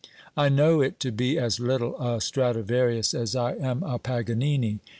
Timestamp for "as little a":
1.37-2.19